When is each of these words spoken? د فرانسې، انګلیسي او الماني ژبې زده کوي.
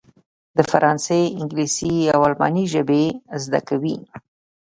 د 0.57 0.59
فرانسې، 0.71 1.21
انګلیسي 1.39 1.95
او 2.15 2.19
الماني 2.29 2.65
ژبې 2.73 3.03
زده 3.43 3.59
کوي. 3.69 3.97